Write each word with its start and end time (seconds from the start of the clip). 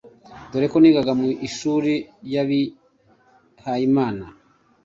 dore 0.49 0.67
ko 0.71 0.77
nigaga 0.79 1.11
mu 1.19 1.27
ishuri 1.47 1.93
ry'abihayimana 2.27 4.25